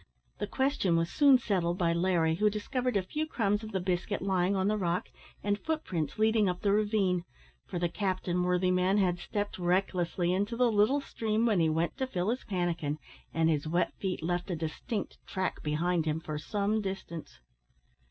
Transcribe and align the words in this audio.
The 0.39 0.47
question 0.47 0.95
was 0.97 1.11
soon 1.11 1.37
settled 1.37 1.77
by 1.77 1.93
Larry, 1.93 2.33
who 2.33 2.49
discovered 2.49 2.97
a 2.97 3.03
few 3.03 3.27
crumbs 3.27 3.63
of 3.63 3.71
the 3.71 3.79
biscuit 3.79 4.19
lying 4.23 4.55
on 4.55 4.67
the 4.67 4.75
rock, 4.75 5.09
and 5.43 5.59
footprints 5.59 6.17
leading 6.17 6.49
up 6.49 6.61
the 6.61 6.71
ravine; 6.71 7.23
for 7.67 7.77
the 7.77 7.87
captain, 7.87 8.41
worthy 8.41 8.71
man, 8.71 8.97
had 8.97 9.19
stepped 9.19 9.59
recklessly 9.59 10.33
into 10.33 10.57
the 10.57 10.71
little 10.71 11.01
stream 11.01 11.45
when 11.45 11.59
he 11.59 11.69
went 11.69 11.97
to 11.97 12.07
fill 12.07 12.31
his 12.31 12.43
pannikin, 12.45 12.97
and 13.31 13.47
his 13.51 13.67
wet 13.67 13.93
feet 13.99 14.23
left 14.23 14.49
a 14.49 14.55
distinct 14.55 15.19
track 15.27 15.61
behind 15.61 16.07
him 16.07 16.19
for 16.19 16.39
some 16.39 16.81
distance. 16.81 17.39